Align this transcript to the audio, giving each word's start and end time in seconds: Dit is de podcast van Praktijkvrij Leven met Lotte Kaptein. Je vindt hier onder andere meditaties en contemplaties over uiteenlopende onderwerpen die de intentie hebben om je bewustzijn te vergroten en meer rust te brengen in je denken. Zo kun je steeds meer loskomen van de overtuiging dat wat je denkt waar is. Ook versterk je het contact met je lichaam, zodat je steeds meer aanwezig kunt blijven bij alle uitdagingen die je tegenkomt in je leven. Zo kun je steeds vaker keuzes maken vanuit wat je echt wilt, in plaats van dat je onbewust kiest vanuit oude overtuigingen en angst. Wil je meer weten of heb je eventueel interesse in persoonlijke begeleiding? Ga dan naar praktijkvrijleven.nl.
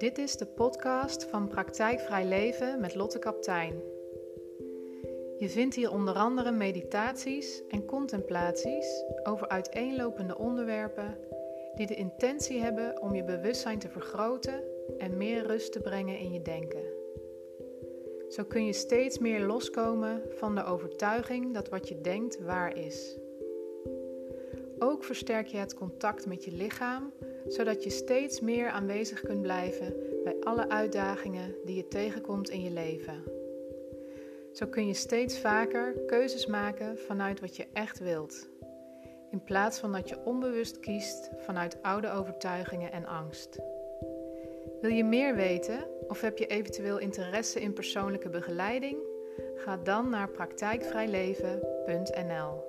Dit 0.00 0.18
is 0.18 0.36
de 0.36 0.46
podcast 0.46 1.24
van 1.24 1.48
Praktijkvrij 1.48 2.24
Leven 2.24 2.80
met 2.80 2.94
Lotte 2.94 3.18
Kaptein. 3.18 3.82
Je 5.38 5.48
vindt 5.48 5.74
hier 5.74 5.90
onder 5.90 6.14
andere 6.14 6.50
meditaties 6.50 7.62
en 7.68 7.84
contemplaties 7.84 9.04
over 9.22 9.48
uiteenlopende 9.48 10.38
onderwerpen 10.38 11.18
die 11.74 11.86
de 11.86 11.94
intentie 11.94 12.60
hebben 12.60 13.02
om 13.02 13.14
je 13.14 13.24
bewustzijn 13.24 13.78
te 13.78 13.88
vergroten 13.88 14.64
en 14.98 15.16
meer 15.16 15.46
rust 15.46 15.72
te 15.72 15.80
brengen 15.80 16.18
in 16.18 16.32
je 16.32 16.42
denken. 16.42 16.84
Zo 18.28 18.44
kun 18.44 18.64
je 18.64 18.72
steeds 18.72 19.18
meer 19.18 19.40
loskomen 19.40 20.22
van 20.28 20.54
de 20.54 20.64
overtuiging 20.64 21.54
dat 21.54 21.68
wat 21.68 21.88
je 21.88 22.00
denkt 22.00 22.40
waar 22.40 22.76
is. 22.76 23.18
Ook 24.82 25.04
versterk 25.04 25.46
je 25.46 25.56
het 25.56 25.74
contact 25.74 26.26
met 26.26 26.44
je 26.44 26.52
lichaam, 26.52 27.12
zodat 27.46 27.84
je 27.84 27.90
steeds 27.90 28.40
meer 28.40 28.68
aanwezig 28.68 29.20
kunt 29.20 29.42
blijven 29.42 29.94
bij 30.24 30.36
alle 30.40 30.68
uitdagingen 30.68 31.54
die 31.64 31.76
je 31.76 31.88
tegenkomt 31.88 32.50
in 32.50 32.62
je 32.62 32.70
leven. 32.70 33.24
Zo 34.52 34.66
kun 34.66 34.86
je 34.86 34.94
steeds 34.94 35.38
vaker 35.38 35.94
keuzes 36.06 36.46
maken 36.46 36.98
vanuit 36.98 37.40
wat 37.40 37.56
je 37.56 37.66
echt 37.72 37.98
wilt, 37.98 38.48
in 39.30 39.44
plaats 39.44 39.78
van 39.78 39.92
dat 39.92 40.08
je 40.08 40.24
onbewust 40.24 40.80
kiest 40.80 41.30
vanuit 41.36 41.82
oude 41.82 42.10
overtuigingen 42.10 42.92
en 42.92 43.06
angst. 43.06 43.58
Wil 44.80 44.90
je 44.90 45.04
meer 45.04 45.34
weten 45.34 45.86
of 46.08 46.20
heb 46.20 46.38
je 46.38 46.46
eventueel 46.46 46.98
interesse 46.98 47.60
in 47.60 47.72
persoonlijke 47.72 48.28
begeleiding? 48.28 48.98
Ga 49.56 49.76
dan 49.76 50.10
naar 50.10 50.28
praktijkvrijleven.nl. 50.28 52.68